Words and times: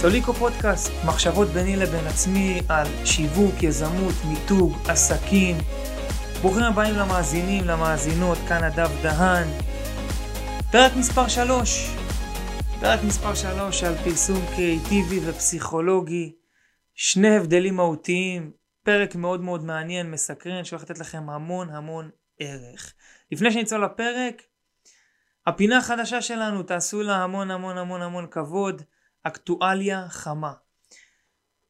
סוליקו 0.00 0.32
פודקאסט, 0.32 0.92
מחשבות 1.06 1.48
ביני 1.48 1.76
לבין 1.76 2.06
עצמי 2.06 2.60
על 2.68 2.86
שיווק, 3.04 3.62
יזמות, 3.62 4.14
מיתוג, 4.24 4.72
עסקים. 4.88 5.56
ברוכים 6.42 6.62
הבאים 6.62 6.94
למאזינים, 6.94 7.64
למאזינות, 7.64 8.38
כאן 8.48 8.64
הדב 8.64 8.90
דהן. 9.02 9.48
פרק 10.72 10.92
מספר 10.96 11.28
3, 11.28 11.96
פרק 12.80 13.00
מספר 13.06 13.34
3 13.34 13.84
על 13.84 13.94
פרסום 14.04 14.38
קריאיטיבי 14.56 15.20
ופסיכולוגי. 15.24 16.32
שני 16.94 17.36
הבדלים 17.36 17.76
מהותיים, 17.76 18.50
פרק 18.82 19.14
מאוד 19.14 19.40
מאוד 19.40 19.64
מעניין, 19.64 20.10
מסקרן, 20.10 20.64
שהולך 20.64 20.82
לתת 20.82 20.98
לכם 20.98 21.30
המון 21.30 21.70
המון 21.70 22.10
ערך. 22.38 22.94
לפני 23.32 23.52
שנצא 23.52 23.76
לפרק, 23.76 24.42
הפינה 25.46 25.78
החדשה 25.78 26.22
שלנו, 26.22 26.62
תעשו 26.62 27.02
לה 27.02 27.16
המון 27.16 27.50
המון 27.50 27.78
המון 27.78 28.02
המון 28.02 28.26
כבוד. 28.30 28.82
אקטואליה 29.22 30.08
חמה. 30.08 30.52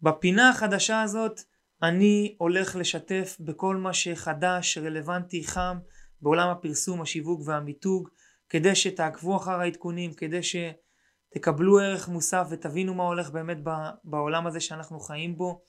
בפינה 0.03 0.51
החדשה 0.51 1.03
הזאת 1.03 1.41
אני 1.83 2.37
הולך 2.39 2.77
לשתף 2.77 3.37
בכל 3.41 3.77
מה 3.77 3.95
שחדש, 3.95 4.79
רלוונטי, 4.79 5.45
חם 5.45 5.79
בעולם 6.21 6.49
הפרסום, 6.49 7.03
השיווק 7.03 7.41
והמיתוג, 7.45 8.09
כדי 8.49 8.75
שתעקבו 8.75 9.37
אחר 9.37 9.61
העדכונים, 9.61 10.15
כדי 10.15 10.41
שתקבלו 10.43 11.79
ערך 11.79 12.09
מוסף 12.09 12.47
ותבינו 12.51 12.95
מה 12.95 13.03
הולך 13.03 13.31
באמת 13.31 13.59
בעולם 14.05 14.47
הזה 14.47 14.61
שאנחנו 14.61 15.01
חיים 15.01 15.37
בו 15.37 15.63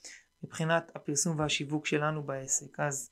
מבחינת 0.44 0.92
הפרסום 0.96 1.40
והשיווק 1.40 1.86
שלנו 1.86 2.24
בעסק. 2.24 2.80
אז 2.80 3.12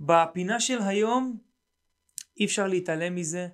בפינה 0.00 0.60
של 0.60 0.78
היום 0.82 1.38
אי 2.40 2.44
אפשר 2.44 2.66
להתעלם 2.66 3.14
מזה. 3.14 3.48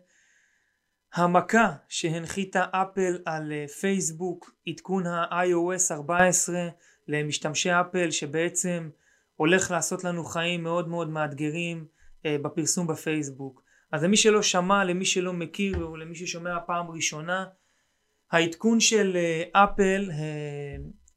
המכה 1.14 1.72
שהנחיתה 1.88 2.64
אפל 2.70 3.18
על 3.24 3.52
אה, 3.52 3.68
פייסבוק, 3.68 4.54
עדכון 4.68 5.06
ה-iOS 5.06 5.94
14 5.94 6.68
למשתמשי 7.08 7.70
אפל 7.70 8.10
שבעצם 8.10 8.90
הולך 9.36 9.70
לעשות 9.70 10.04
לנו 10.04 10.24
חיים 10.24 10.62
מאוד 10.62 10.88
מאוד 10.88 11.08
מאתגרים 11.08 11.86
אה, 12.26 12.36
בפרסום 12.42 12.86
בפייסבוק. 12.86 13.62
אז 13.92 14.04
למי 14.04 14.16
שלא 14.16 14.42
שמע, 14.42 14.84
למי 14.84 15.04
שלא 15.04 15.32
מכיר 15.32 15.82
או 15.82 15.96
למי 15.96 16.14
ששומע 16.14 16.58
פעם 16.66 16.90
ראשונה, 16.90 17.46
העדכון 18.32 18.80
של 18.80 19.16
אה, 19.16 19.64
אפל 19.64 20.10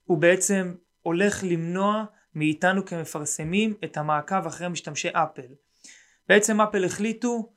הוא 0.03 0.17
בעצם 0.17 0.75
הולך 1.01 1.43
למנוע 1.43 2.05
מאיתנו 2.35 2.85
כמפרסמים 2.85 3.73
את 3.83 3.97
המעקב 3.97 4.45
אחרי 4.45 4.67
משתמשי 4.67 5.09
אפל. 5.09 5.53
בעצם 6.29 6.61
אפל 6.61 6.85
החליטו 6.85 7.53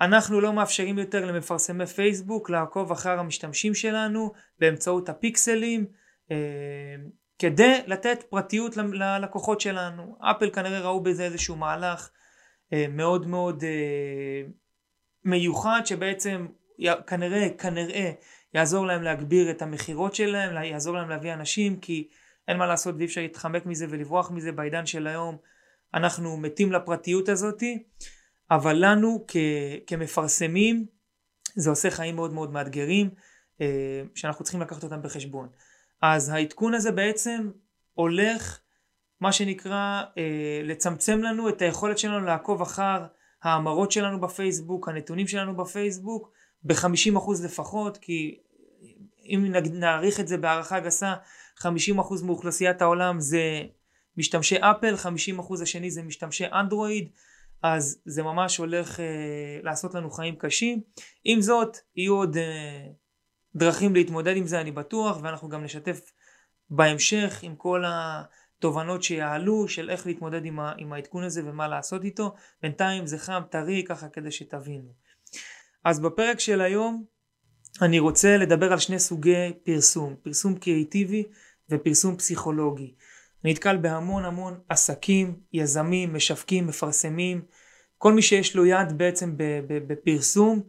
אנחנו 0.00 0.40
לא 0.40 0.52
מאפשרים 0.52 0.98
יותר 0.98 1.24
למפרסמי 1.24 1.86
פייסבוק 1.86 2.50
לעקוב 2.50 2.92
אחר 2.92 3.18
המשתמשים 3.18 3.74
שלנו 3.74 4.32
באמצעות 4.58 5.08
הפיקסלים 5.08 5.86
אה, 6.30 6.36
כדי 7.38 7.80
לתת 7.86 8.22
פרטיות 8.30 8.76
ללקוחות 8.76 9.60
שלנו. 9.60 10.16
אפל 10.20 10.50
כנראה 10.50 10.80
ראו 10.80 11.02
בזה 11.02 11.24
איזשהו 11.24 11.56
מהלך 11.56 12.10
אה, 12.72 12.86
מאוד 12.88 13.26
מאוד 13.26 13.64
אה, 13.64 14.42
מיוחד 15.24 15.80
שבעצם 15.84 16.46
כנראה 17.06 17.48
כנראה 17.58 18.10
יעזור 18.54 18.86
להם 18.86 19.02
להגביר 19.02 19.50
את 19.50 19.62
המכירות 19.62 20.14
שלהם, 20.14 20.64
יעזור 20.64 20.96
להם 20.96 21.08
להביא 21.08 21.32
אנשים 21.32 21.80
כי 21.80 22.08
אין 22.48 22.56
מה 22.56 22.66
לעשות 22.66 22.94
ואי 22.98 23.06
אפשר 23.06 23.20
להתחמק 23.20 23.66
מזה 23.66 23.86
ולברוח 23.88 24.30
מזה 24.30 24.52
בעידן 24.52 24.86
של 24.86 25.06
היום 25.06 25.36
אנחנו 25.94 26.36
מתים 26.36 26.72
לפרטיות 26.72 27.28
הזאתי 27.28 27.82
אבל 28.50 28.76
לנו 28.84 29.24
כ, 29.28 29.36
כמפרסמים 29.86 30.86
זה 31.54 31.70
עושה 31.70 31.90
חיים 31.90 32.16
מאוד 32.16 32.32
מאוד 32.32 32.52
מאתגרים 32.52 33.10
אה, 33.60 34.02
שאנחנו 34.14 34.44
צריכים 34.44 34.60
לקחת 34.60 34.84
אותם 34.84 35.02
בחשבון. 35.02 35.48
אז 36.02 36.28
העדכון 36.28 36.74
הזה 36.74 36.92
בעצם 36.92 37.50
הולך 37.94 38.60
מה 39.20 39.32
שנקרא 39.32 40.02
אה, 40.18 40.60
לצמצם 40.64 41.22
לנו 41.22 41.48
את 41.48 41.62
היכולת 41.62 41.98
שלנו 41.98 42.26
לעקוב 42.26 42.62
אחר 42.62 43.06
ההמרות 43.42 43.92
שלנו 43.92 44.20
בפייסבוק, 44.20 44.88
הנתונים 44.88 45.28
שלנו 45.28 45.56
בפייסבוק 45.56 46.32
ב-50% 46.62 47.44
לפחות 47.44 47.96
כי 47.96 48.38
אם 49.24 49.52
נעריך 49.72 50.20
את 50.20 50.28
זה 50.28 50.36
בהערכה 50.36 50.80
גסה 50.80 51.14
50% 51.60 51.64
מאוכלוסיית 52.24 52.82
העולם 52.82 53.20
זה 53.20 53.62
משתמשי 54.16 54.56
אפל, 54.56 54.94
50% 55.38 55.62
השני 55.62 55.90
זה 55.90 56.02
משתמשי 56.02 56.44
אנדרואיד 56.46 57.08
אז 57.62 58.00
זה 58.04 58.22
ממש 58.22 58.56
הולך 58.56 59.00
אה, 59.00 59.60
לעשות 59.62 59.94
לנו 59.94 60.10
חיים 60.10 60.36
קשים. 60.36 60.80
עם 61.24 61.40
זאת, 61.40 61.76
יהיו 61.96 62.14
עוד 62.14 62.36
אה, 62.36 62.86
דרכים 63.54 63.94
להתמודד 63.94 64.36
עם 64.36 64.46
זה, 64.46 64.60
אני 64.60 64.72
בטוח, 64.72 65.18
ואנחנו 65.22 65.48
גם 65.48 65.64
נשתף 65.64 66.00
בהמשך 66.70 67.38
עם 67.42 67.56
כל 67.56 67.84
התובנות 67.86 69.02
שיעלו 69.02 69.68
של 69.68 69.90
איך 69.90 70.06
להתמודד 70.06 70.44
עם, 70.44 70.60
ה, 70.60 70.72
עם 70.76 70.92
העדכון 70.92 71.24
הזה 71.24 71.42
ומה 71.44 71.68
לעשות 71.68 72.04
איתו. 72.04 72.34
בינתיים 72.62 73.06
זה 73.06 73.18
חם, 73.18 73.42
טרי, 73.50 73.84
ככה 73.84 74.08
כדי 74.08 74.30
שתבינו. 74.30 74.92
אז 75.84 76.00
בפרק 76.00 76.40
של 76.40 76.60
היום 76.60 77.04
אני 77.82 77.98
רוצה 77.98 78.36
לדבר 78.36 78.72
על 78.72 78.78
שני 78.78 78.98
סוגי 78.98 79.52
פרסום, 79.64 80.16
פרסום 80.22 80.58
קריאיטיבי 80.58 81.24
ופרסום 81.70 82.16
פסיכולוגי. 82.16 82.94
נתקל 83.44 83.76
בהמון 83.76 84.24
המון 84.24 84.60
עסקים, 84.68 85.36
יזמים, 85.52 86.14
משווקים, 86.14 86.66
מפרסמים, 86.66 87.42
כל 87.98 88.12
מי 88.12 88.22
שיש 88.22 88.56
לו 88.56 88.66
יד 88.66 88.98
בעצם 88.98 89.34
בפרסום, 89.86 90.62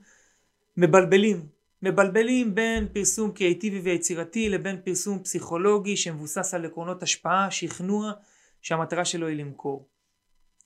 מבלבלים. 0.78 1.46
מבלבלים 1.82 2.56
בין 2.56 2.88
פרסום 2.94 3.32
קריאיטיבי 3.32 3.80
ויצירתי 3.80 4.50
לבין 4.50 4.82
פרסום 4.84 5.24
פסיכולוגי 5.24 5.98
שמבוסס 5.98 6.54
על 6.54 6.66
עקרונות 6.66 7.04
השפעה, 7.04 7.52
שכנוע, 7.52 8.12
שהמטרה 8.62 9.06
שלו 9.06 9.28
היא 9.28 9.38
למכור. 9.38 9.88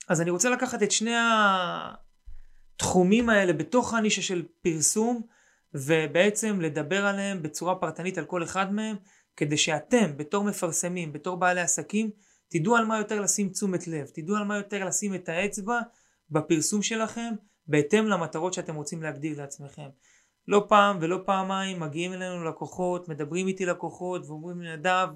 אז 0.09 0.21
אני 0.21 0.29
רוצה 0.29 0.49
לקחת 0.49 0.83
את 0.83 0.91
שני 0.91 1.15
התחומים 2.75 3.29
האלה 3.29 3.53
בתוך 3.53 3.93
הנישה 3.93 4.21
של 4.21 4.45
פרסום 4.61 5.21
ובעצם 5.73 6.61
לדבר 6.61 7.05
עליהם 7.05 7.41
בצורה 7.41 7.75
פרטנית 7.75 8.17
על 8.17 8.25
כל 8.25 8.43
אחד 8.43 8.73
מהם 8.73 8.95
כדי 9.37 9.57
שאתם 9.57 10.17
בתור 10.17 10.43
מפרסמים, 10.43 11.13
בתור 11.13 11.37
בעלי 11.37 11.61
עסקים, 11.61 12.09
תדעו 12.49 12.75
על 12.75 12.85
מה 12.85 12.97
יותר 12.97 13.21
לשים 13.21 13.49
תשומת 13.49 13.87
לב, 13.87 14.07
תדעו 14.13 14.35
על 14.35 14.43
מה 14.43 14.57
יותר 14.57 14.85
לשים 14.85 15.15
את 15.15 15.29
האצבע 15.29 15.79
בפרסום 16.29 16.81
שלכם 16.81 17.33
בהתאם 17.67 18.07
למטרות 18.07 18.53
שאתם 18.53 18.75
רוצים 18.75 19.03
להגדיר 19.03 19.41
לעצמכם. 19.41 19.89
לא 20.47 20.65
פעם 20.69 20.97
ולא 21.01 21.19
פעמיים 21.25 21.79
מגיעים 21.79 22.13
אלינו 22.13 22.43
לקוחות, 22.43 23.09
מדברים 23.09 23.47
איתי 23.47 23.65
לקוחות 23.65 24.25
ואומרים 24.25 24.61
לי 24.61 24.77
נדב, 24.77 25.07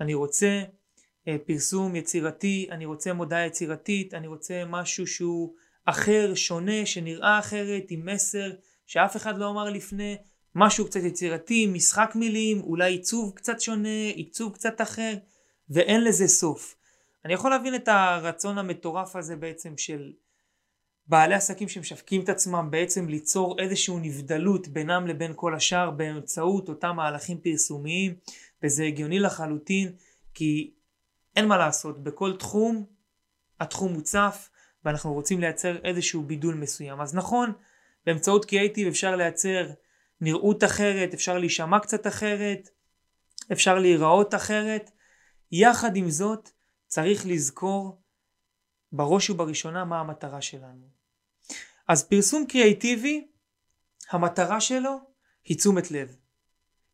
אני 0.00 0.14
רוצה 0.14 0.62
אה, 1.28 1.36
פרסום 1.46 1.96
יצירתי, 1.96 2.68
אני 2.70 2.86
רוצה 2.86 3.12
מודעה 3.12 3.46
יצירתית, 3.46 4.14
אני 4.14 4.26
רוצה 4.26 4.62
משהו 4.66 5.06
שהוא 5.06 5.54
אחר, 5.84 6.34
שונה, 6.34 6.86
שנראה 6.86 7.38
אחרת, 7.38 7.84
עם 7.90 8.06
מסר 8.06 8.50
שאף 8.86 9.16
אחד 9.16 9.38
לא 9.38 9.50
אמר 9.50 9.70
לפני, 9.70 10.16
משהו 10.60 10.86
קצת 10.86 11.00
יצירתי, 11.00 11.66
משחק 11.66 12.12
מילים, 12.14 12.60
אולי 12.60 12.92
עיצוב 12.92 13.32
קצת 13.34 13.60
שונה, 13.60 14.08
עיצוב 14.14 14.54
קצת 14.54 14.80
אחר, 14.80 15.14
ואין 15.70 16.04
לזה 16.04 16.28
סוף. 16.28 16.76
אני 17.24 17.34
יכול 17.34 17.50
להבין 17.50 17.74
את 17.74 17.88
הרצון 17.88 18.58
המטורף 18.58 19.16
הזה 19.16 19.36
בעצם 19.36 19.76
של 19.76 20.12
בעלי 21.06 21.34
עסקים 21.34 21.68
שמשווקים 21.68 22.20
את 22.20 22.28
עצמם 22.28 22.68
בעצם 22.70 23.08
ליצור 23.08 23.56
איזושהי 23.58 23.94
נבדלות 23.96 24.68
בינם 24.68 25.06
לבין 25.06 25.32
כל 25.36 25.54
השאר 25.54 25.90
באמצעות 25.90 26.68
אותם 26.68 26.96
מהלכים 26.96 27.40
פרסומיים, 27.40 28.14
וזה 28.62 28.84
הגיוני 28.84 29.18
לחלוטין, 29.18 29.92
כי 30.34 30.70
אין 31.36 31.46
מה 31.48 31.58
לעשות, 31.58 32.02
בכל 32.02 32.36
תחום 32.36 32.84
התחום 33.60 33.92
מוצף 33.92 34.50
ואנחנו 34.84 35.12
רוצים 35.12 35.40
לייצר 35.40 35.76
איזשהו 35.84 36.22
בידול 36.22 36.54
מסוים. 36.54 37.00
אז 37.00 37.14
נכון, 37.14 37.52
באמצעות 38.06 38.44
קריאייטיב 38.44 38.88
אפשר 38.88 39.16
לייצר 39.16 39.66
נראות 40.20 40.64
אחרת, 40.64 41.14
אפשר 41.14 41.38
להישמע 41.38 41.80
קצת 41.80 42.06
אחרת, 42.06 42.68
אפשר 43.52 43.78
להיראות 43.78 44.34
אחרת. 44.34 44.90
יחד 45.52 45.96
עם 45.96 46.10
זאת, 46.10 46.50
צריך 46.86 47.26
לזכור 47.26 48.02
בראש 48.92 49.30
ובראשונה 49.30 49.84
מה 49.84 50.00
המטרה 50.00 50.42
שלנו. 50.42 50.88
אז 51.88 52.08
פרסום 52.08 52.46
קריאיטיבי, 52.46 53.26
המטרה 54.10 54.60
שלו 54.60 55.00
היא 55.44 55.56
תשומת 55.56 55.90
לב. 55.90 56.16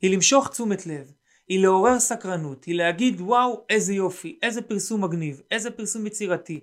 היא 0.01 0.15
למשוך 0.15 0.49
תשומת 0.49 0.87
לב, 0.87 1.13
היא 1.49 1.63
לעורר 1.63 2.01
סקרנות, 2.01 2.65
היא 2.65 2.75
להגיד 2.75 3.21
וואו 3.21 3.67
איזה 3.71 3.95
יופי, 3.95 4.39
איזה 4.43 4.63
פרסום 4.63 5.05
מגניב, 5.05 5.43
איזה 5.51 5.71
פרסום 5.71 6.07
יצירתי, 6.07 6.61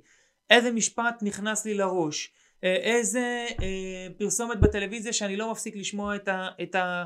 איזה 0.50 0.72
משפט 0.72 1.16
נכנס 1.22 1.66
לי 1.66 1.74
לראש, 1.74 2.34
איזה 2.64 3.48
אה, 3.62 4.08
פרסומת 4.18 4.60
בטלוויזיה 4.60 5.14
שאני 5.14 5.36
לא 5.36 5.52
מפסיק 5.52 5.76
לשמוע 5.76 6.16
את 6.16 6.28
ה... 6.28 6.48
את 6.64 6.76
ה 6.76 7.06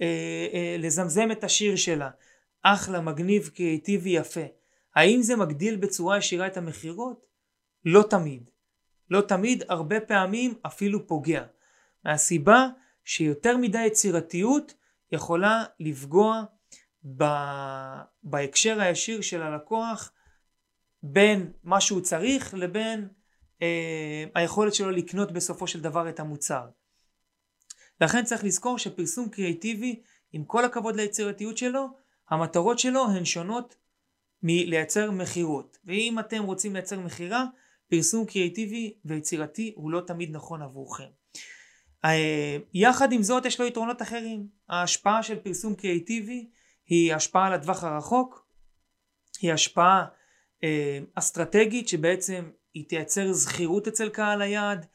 אה, 0.00 0.46
אה, 0.54 0.76
לזמזם 0.78 1.28
את 1.32 1.44
השיר 1.44 1.76
שלה. 1.76 2.10
אחלה, 2.62 3.00
מגניב, 3.00 3.50
קריאיטיבי, 3.54 4.10
יפה. 4.10 4.40
האם 4.94 5.22
זה 5.22 5.36
מגדיל 5.36 5.76
בצורה 5.76 6.18
ישירה 6.18 6.46
את 6.46 6.56
המכירות? 6.56 7.26
לא 7.84 8.04
תמיד. 8.10 8.50
לא 9.10 9.20
תמיד, 9.20 9.62
הרבה 9.68 10.00
פעמים 10.00 10.54
אפילו 10.66 11.06
פוגע. 11.06 11.44
מהסיבה 12.04 12.68
שיותר 13.04 13.56
מדי 13.56 13.86
יצירתיות 13.86 14.74
יכולה 15.12 15.64
לפגוע 15.80 16.44
ב... 17.16 17.24
בהקשר 18.22 18.80
הישיר 18.80 19.20
של 19.20 19.42
הלקוח 19.42 20.12
בין 21.02 21.52
מה 21.64 21.80
שהוא 21.80 22.00
צריך 22.00 22.54
לבין 22.54 23.08
אה, 23.62 24.24
היכולת 24.34 24.74
שלו 24.74 24.90
לקנות 24.90 25.32
בסופו 25.32 25.66
של 25.66 25.80
דבר 25.80 26.08
את 26.08 26.20
המוצר. 26.20 26.66
לכן 28.00 28.24
צריך 28.24 28.44
לזכור 28.44 28.78
שפרסום 28.78 29.28
קריאיטיבי, 29.28 30.02
עם 30.32 30.44
כל 30.44 30.64
הכבוד 30.64 30.96
ליצירתיות 30.96 31.58
שלו, 31.58 31.86
המטרות 32.30 32.78
שלו 32.78 33.06
הן 33.10 33.24
שונות 33.24 33.76
מלייצר 34.42 35.10
מכירות. 35.10 35.78
ואם 35.84 36.18
אתם 36.18 36.42
רוצים 36.42 36.72
לייצר 36.72 37.00
מכירה, 37.00 37.44
פרסום 37.88 38.26
קריאיטיבי 38.26 38.94
ויצירתי 39.04 39.72
הוא 39.76 39.90
לא 39.90 40.00
תמיד 40.00 40.30
נכון 40.32 40.62
עבורכם. 40.62 41.08
אה, 42.04 42.56
יחד 42.74 43.12
עם 43.12 43.22
זאת 43.22 43.44
יש 43.44 43.60
לו 43.60 43.66
יתרונות 43.66 44.02
אחרים. 44.02 44.46
ההשפעה 44.68 45.22
של 45.22 45.38
פרסום 45.38 45.74
קריאיטיבי 45.74 46.48
היא 46.86 47.14
השפעה 47.14 47.46
על 47.46 47.52
הטווח 47.52 47.84
הרחוק, 47.84 48.46
היא 49.40 49.52
השפעה 49.52 50.06
אה, 50.64 50.98
אסטרטגית 51.14 51.88
שבעצם 51.88 52.50
היא 52.74 52.84
תייצר 52.88 53.32
זכירות 53.32 53.88
אצל 53.88 54.08
קהל 54.08 54.42
היעד, 54.42 54.86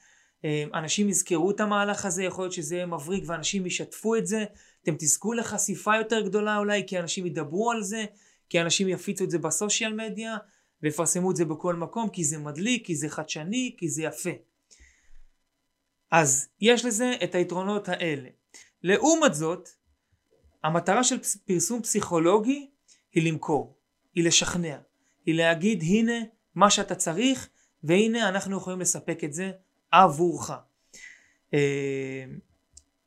אה, 0.45 0.63
אנשים 0.73 1.09
יזכרו 1.09 1.51
את 1.51 1.59
המהלך 1.59 2.05
הזה, 2.05 2.23
יכול 2.23 2.43
להיות 2.43 2.53
שזה 2.53 2.75
יהיה 2.75 2.85
מבריק 2.85 3.23
ואנשים 3.27 3.65
ישתפו 3.65 4.15
את 4.15 4.27
זה, 4.27 4.45
אתם 4.83 4.95
תזכו 4.99 5.33
לחשיפה 5.33 5.95
יותר 5.97 6.21
גדולה 6.21 6.57
אולי 6.57 6.83
כי 6.87 6.99
אנשים 6.99 7.25
ידברו 7.25 7.71
על 7.71 7.83
זה, 7.83 8.05
כי 8.49 8.61
אנשים 8.61 8.87
יפיצו 8.87 9.23
את 9.23 9.31
זה 9.31 9.37
בסושיאל 9.37 9.93
מדיה 9.93 10.37
ויפרסמו 10.83 11.31
את 11.31 11.35
זה 11.35 11.45
בכל 11.45 11.75
מקום 11.75 12.09
כי 12.09 12.23
זה 12.23 12.37
מדליק, 12.37 12.85
כי 12.85 12.95
זה 12.95 13.09
חדשני, 13.09 13.75
כי 13.77 13.89
זה 13.89 14.03
יפה. 14.03 14.29
אז 16.11 16.49
יש 16.61 16.85
לזה 16.85 17.13
את 17.23 17.35
היתרונות 17.35 17.89
האלה. 17.89 18.29
לעומת 18.83 19.33
זאת, 19.33 19.69
המטרה 20.63 21.03
של 21.03 21.17
פרסום 21.45 21.81
פסיכולוגי 21.81 22.69
היא 23.13 23.31
למכור, 23.31 23.77
היא 24.15 24.23
לשכנע, 24.23 24.77
היא 25.25 25.35
להגיד 25.35 25.81
הנה 25.81 26.23
מה 26.55 26.69
שאתה 26.69 26.95
צריך 26.95 27.49
והנה 27.87 28.29
אנחנו 28.29 28.57
יכולים 28.57 28.79
לספק 28.79 29.23
את 29.23 29.33
זה 29.33 29.51
עבורך. 29.91 30.51
אה, 31.53 32.25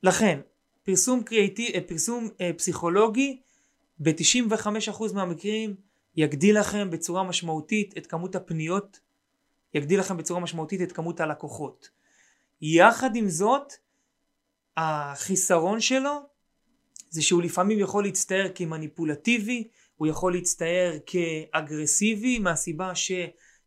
לכן 0.03 0.41
פרסום, 0.83 1.23
קריאיטי, 1.23 1.73
אה, 1.75 1.81
פרסום 1.81 2.29
אה, 2.41 2.51
פסיכולוגי 2.57 3.41
ב-95% 3.99 5.15
מהמקרים 5.15 5.75
יגדיל 6.17 6.59
לכם 6.59 6.91
בצורה 6.91 7.23
משמעותית 7.23 7.99
את 7.99 8.07
כמות 8.07 8.35
הפניות, 8.35 9.01
יגדיל 9.75 10.01
לכם 10.01 10.17
בצורה 10.17 10.41
משמעותית 10.41 10.83
את 10.83 10.93
כמות 10.93 11.21
הלקוחות. 11.21 11.89
יחד 12.63 13.17
עם 13.17 13.29
זאת, 13.29 13.73
החיסרון 14.77 15.81
שלו 15.81 16.21
זה 17.11 17.23
שהוא 17.23 17.43
לפעמים 17.43 17.79
יכול 17.79 18.05
להצטייר 18.05 18.53
כמניפולטיבי, 18.55 19.69
הוא 19.97 20.07
יכול 20.07 20.33
להצטייר 20.33 20.99
כאגרסיבי 21.07 22.39
מהסיבה 22.39 22.95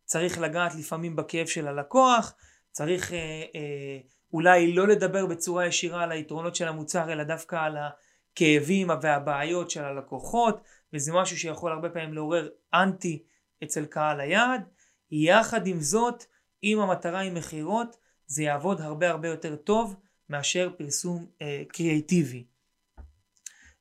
שצריך 0.04 0.38
לגעת 0.38 0.74
לפעמים 0.74 1.16
בכאב 1.16 1.46
של 1.46 1.68
הלקוח, 1.68 2.34
צריך 2.70 3.12
אה, 3.12 3.18
אה, 3.54 3.98
אולי 4.32 4.72
לא 4.72 4.88
לדבר 4.88 5.26
בצורה 5.26 5.66
ישירה 5.66 6.02
על 6.02 6.12
היתרונות 6.12 6.56
של 6.56 6.68
המוצר 6.68 7.12
אלא 7.12 7.24
דווקא 7.24 7.56
על 7.56 7.76
הכאבים 7.76 8.88
והבעיות 9.02 9.70
של 9.70 9.84
הלקוחות 9.84 10.60
וזה 10.92 11.12
משהו 11.12 11.36
שיכול 11.38 11.72
הרבה 11.72 11.90
פעמים 11.90 12.14
לעורר 12.14 12.48
אנטי 12.74 13.22
אצל 13.64 13.84
קהל 13.86 14.20
היעד. 14.20 14.68
יחד 15.10 15.66
עם 15.66 15.80
זאת, 15.80 16.24
אם 16.64 16.80
המטרה 16.80 17.18
היא 17.18 17.32
מכירות, 17.32 17.96
זה 18.26 18.42
יעבוד 18.42 18.80
הרבה 18.80 19.10
הרבה 19.10 19.28
יותר 19.28 19.56
טוב 19.56 19.96
מאשר 20.28 20.70
פרסום 20.78 21.26
אה, 21.42 21.62
קריאיטיבי. 21.68 22.44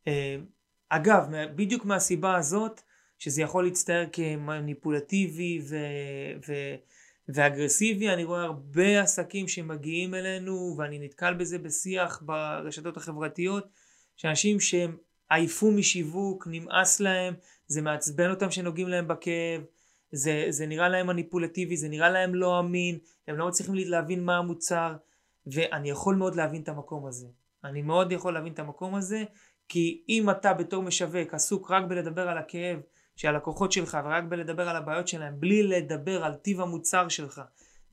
אה, 0.08 0.38
אגב, 0.90 1.28
בדיוק 1.56 1.86
מהסיבה 1.86 2.36
הזאת, 2.36 2.82
שזה 3.24 3.42
יכול 3.42 3.64
להצטייר 3.64 4.10
כמניפולטיבי 4.12 5.62
ו... 5.70 5.76
ו... 6.48 6.54
ואגרסיבי, 7.30 8.10
אני 8.10 8.24
רואה 8.24 8.44
הרבה 8.44 9.02
עסקים 9.02 9.48
שמגיעים 9.48 10.16
אלינו 10.16 10.76
ואני 10.78 11.00
נתקל 11.00 11.34
בזה 11.34 11.58
בשיח 11.58 12.22
ברשתות 12.26 12.98
החברתיות, 12.98 13.68
שאנשים 14.16 14.60
שהם 14.60 14.98
עייפו 15.30 15.72
משיווק, 15.72 16.48
נמאס 16.52 17.00
להם, 17.00 17.34
זה 17.68 17.82
מעצבן 17.82 18.30
אותם 18.30 18.52
שנוגעים 18.52 18.88
להם 18.88 19.08
בכאב, 19.08 19.62
זה, 20.12 20.46
זה 20.50 20.66
נראה 20.66 20.90
להם 20.90 21.08
מניפולטיבי, 21.08 21.78
זה 21.78 21.90
נראה 21.90 22.10
להם 22.10 22.36
לא 22.36 22.60
אמין, 22.60 22.98
הם 23.28 23.38
לא 23.38 23.48
מצליחים 23.48 23.76
להבין 23.76 24.24
מה 24.24 24.38
המוצר, 24.38 24.96
ואני 25.48 25.90
יכול 25.90 26.16
מאוד 26.16 26.36
להבין 26.36 26.62
את 26.62 26.70
המקום 26.70 27.06
הזה. 27.06 27.28
אני 27.64 27.82
מאוד 27.82 28.12
יכול 28.12 28.34
להבין 28.34 28.54
את 28.54 28.60
המקום 28.60 28.96
הזה, 28.96 29.24
כי 29.68 30.04
אם 30.10 30.30
אתה 30.30 30.54
בתור 30.54 30.84
משווק 30.84 31.34
עסוק 31.34 31.72
רק 31.72 31.84
בלדבר 31.84 32.30
על 32.30 32.38
הכאב 32.38 32.80
של 33.16 33.28
הלקוחות 33.28 33.72
שלך 33.72 33.98
ורק 34.06 34.24
בלדבר 34.30 34.70
על 34.70 34.76
הבעיות 34.76 35.08
שלהם, 35.08 35.40
בלי 35.40 35.64
לדבר 35.64 36.24
על 36.24 36.34
טיב 36.34 36.62
המוצר 36.62 37.08
שלך 37.10 37.42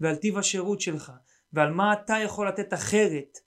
ועל 0.00 0.16
טיב 0.16 0.38
השירות 0.38 0.80
שלך 0.80 1.12
ועל 1.52 1.70
מה 1.72 1.92
אתה 1.92 2.14
יכול 2.24 2.48
לתת 2.48 2.74
אחרת, 2.74 3.38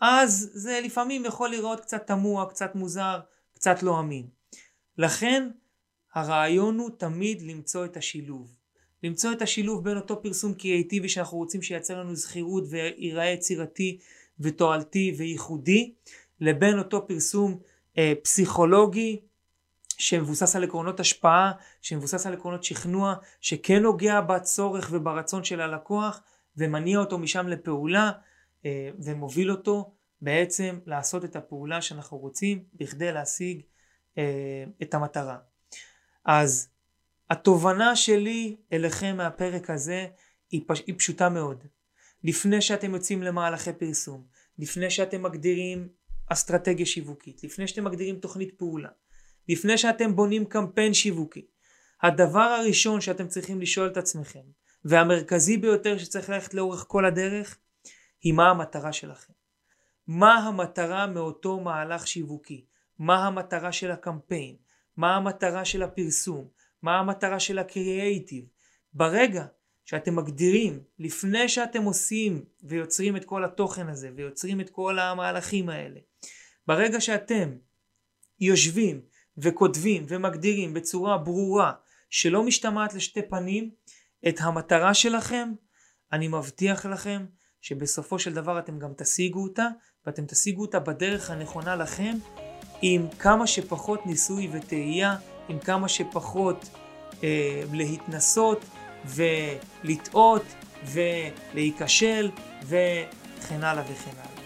אז 0.00 0.50
זה 0.54 0.80
לפעמים 0.84 1.24
יכול 1.24 1.50
לראות 1.50 1.80
קצת 1.80 2.06
תמוה, 2.06 2.46
קצת 2.50 2.74
מוזר, 2.74 3.20
קצת 3.54 3.82
לא 3.82 4.00
אמין. 4.00 4.26
לכן 4.98 5.50
הרעיון 6.14 6.78
הוא 6.78 6.90
תמיד 6.98 7.42
למצוא 7.42 7.84
את 7.84 7.96
השילוב. 7.96 8.54
למצוא 9.02 9.32
את 9.32 9.42
השילוב 9.42 9.84
בין 9.84 9.96
אותו 9.96 10.22
פרסום 10.22 10.54
קריאיטיבי 10.54 11.08
שאנחנו 11.08 11.38
רוצים 11.38 11.62
שייצר 11.62 12.00
לנו 12.00 12.14
זכירות 12.14 12.64
וייראה 12.70 13.26
יצירתי 13.26 13.98
ותועלתי 14.40 15.14
וייחודי, 15.18 15.94
לבין 16.40 16.78
אותו 16.78 17.06
פרסום 17.06 17.58
אה, 17.98 18.12
פסיכולוגי 18.22 19.20
שמבוסס 19.98 20.56
על 20.56 20.64
עקרונות 20.64 21.00
השפעה, 21.00 21.52
שמבוסס 21.82 22.26
על 22.26 22.34
עקרונות 22.34 22.64
שכנוע, 22.64 23.14
שכן 23.40 23.82
נוגע 23.82 24.20
בצורך 24.20 24.88
וברצון 24.92 25.44
של 25.44 25.60
הלקוח 25.60 26.22
ומניע 26.56 26.98
אותו 26.98 27.18
משם 27.18 27.48
לפעולה 27.48 28.12
אה, 28.66 28.90
ומוביל 28.98 29.50
אותו 29.50 29.94
בעצם 30.20 30.78
לעשות 30.86 31.24
את 31.24 31.36
הפעולה 31.36 31.82
שאנחנו 31.82 32.18
רוצים 32.18 32.64
בכדי 32.74 33.12
להשיג 33.12 33.62
אה, 34.18 34.64
את 34.82 34.94
המטרה. 34.94 35.38
אז 36.24 36.68
התובנה 37.30 37.96
שלי 37.96 38.56
אליכם 38.72 39.16
מהפרק 39.16 39.70
הזה 39.70 40.06
היא, 40.50 40.62
פש... 40.66 40.82
היא 40.86 40.94
פשוטה 40.98 41.28
מאוד. 41.28 41.64
לפני 42.24 42.62
שאתם 42.62 42.94
יוצאים 42.94 43.22
למהלכי 43.22 43.72
פרסום, 43.72 44.24
לפני 44.58 44.90
שאתם 44.90 45.22
מגדירים 45.22 45.88
אסטרטגיה 46.26 46.86
שיווקית, 46.86 47.44
לפני 47.44 47.68
שאתם 47.68 47.84
מגדירים 47.84 48.18
תוכנית 48.18 48.54
פעולה, 48.58 48.88
לפני 49.48 49.78
שאתם 49.78 50.16
בונים 50.16 50.44
קמפיין 50.44 50.94
שיווקי, 50.94 51.46
הדבר 52.02 52.40
הראשון 52.40 53.00
שאתם 53.00 53.28
צריכים 53.28 53.60
לשאול 53.60 53.88
את 53.88 53.96
עצמכם, 53.96 54.42
והמרכזי 54.84 55.56
ביותר 55.56 55.98
שצריך 55.98 56.30
ללכת 56.30 56.54
לאורך 56.54 56.84
כל 56.88 57.04
הדרך, 57.04 57.58
היא 58.20 58.32
מה 58.32 58.50
המטרה 58.50 58.92
שלכם. 58.92 59.32
מה 60.06 60.34
המטרה 60.34 61.06
מאותו 61.06 61.60
מהלך 61.60 62.06
שיווקי? 62.06 62.64
מה 62.98 63.26
המטרה 63.26 63.72
של 63.72 63.90
הקמפיין? 63.90 64.56
מה 64.96 65.16
המטרה 65.16 65.64
של 65.64 65.82
הפרסום? 65.82 66.48
מה 66.82 66.98
המטרה 66.98 67.40
של 67.40 67.58
הקריאייטיב? 67.58 68.44
ברגע 68.92 69.44
שאתם 69.84 70.16
מגדירים, 70.16 70.82
לפני 70.98 71.48
שאתם 71.48 71.82
עושים 71.82 72.44
ויוצרים 72.62 73.16
את 73.16 73.24
כל 73.24 73.44
התוכן 73.44 73.88
הזה 73.88 74.10
ויוצרים 74.16 74.60
את 74.60 74.70
כל 74.70 74.98
המהלכים 74.98 75.68
האלה, 75.68 76.00
ברגע 76.66 77.00
שאתם 77.00 77.56
יושבים 78.40 79.00
וכותבים 79.38 80.04
ומגדירים 80.08 80.74
בצורה 80.74 81.18
ברורה 81.18 81.72
שלא 82.10 82.42
משתמעת 82.42 82.94
לשתי 82.94 83.22
פנים 83.22 83.70
את 84.28 84.40
המטרה 84.40 84.94
שלכם, 84.94 85.52
אני 86.12 86.28
מבטיח 86.28 86.86
לכם 86.86 87.26
שבסופו 87.60 88.18
של 88.18 88.34
דבר 88.34 88.58
אתם 88.58 88.78
גם 88.78 88.92
תשיגו 88.96 89.42
אותה 89.42 89.68
ואתם 90.06 90.26
תשיגו 90.26 90.62
אותה 90.62 90.78
בדרך 90.78 91.30
הנכונה 91.30 91.76
לכם 91.76 92.16
עם 92.82 93.06
כמה 93.18 93.46
שפחות 93.46 94.06
ניסוי 94.06 94.48
וטעייה, 94.52 95.16
עם 95.48 95.58
כמה 95.58 95.88
שפחות 95.88 96.68
אה, 97.22 97.62
להתנסות 97.72 98.64
ולטעות 99.04 100.44
ולהיכשל 100.84 102.30
וכן 102.64 103.64
הלאה 103.64 103.84
וכן 103.92 104.10
הלאה. 104.10 104.44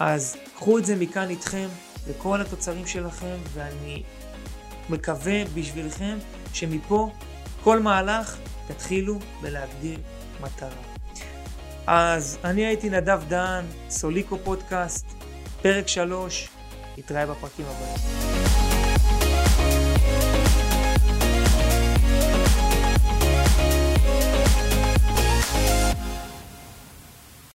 אז 0.00 0.36
קחו 0.54 0.78
את 0.78 0.84
זה 0.84 0.96
מכאן 0.96 1.30
איתכם 1.30 1.68
לכל 2.08 2.40
התוצרים 2.40 2.86
שלכם 2.86 3.36
ואני 3.52 4.02
מקווה 4.90 5.44
בשבילכם 5.54 6.18
שמפה 6.52 7.10
כל 7.64 7.80
מהלך 7.80 8.36
תתחילו 8.68 9.18
בלהגדיר 9.42 9.98
מטרה. 10.40 10.70
אז 11.86 12.38
אני 12.44 12.66
הייתי 12.66 12.90
נדב 12.90 13.20
דהן, 13.28 13.64
סוליקו 13.90 14.38
פודקאסט, 14.44 15.06
פרק 15.62 15.88
3, 15.88 16.48
נתראה 16.98 17.26
בפרקים 17.26 17.66
הבאים. 17.66 18.37